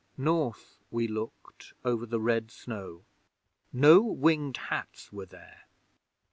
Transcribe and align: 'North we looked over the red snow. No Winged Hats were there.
'North 0.17 0.79
we 0.89 1.07
looked 1.07 1.75
over 1.85 2.07
the 2.07 2.19
red 2.19 2.49
snow. 2.49 3.05
No 3.71 4.01
Winged 4.01 4.57
Hats 4.57 5.13
were 5.13 5.27
there. 5.27 5.65